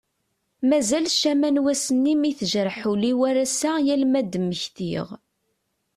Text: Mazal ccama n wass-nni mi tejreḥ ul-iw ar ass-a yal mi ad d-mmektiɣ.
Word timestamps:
Mazal 0.69 1.05
ccama 1.13 1.49
n 1.53 1.61
wass-nni 1.63 2.13
mi 2.17 2.31
tejreḥ 2.37 2.79
ul-iw 2.91 3.19
ar 3.29 3.37
ass-a 3.45 3.71
yal 3.87 4.03
mi 4.11 4.17
ad 4.19 4.27
d-mmektiɣ. 4.31 5.07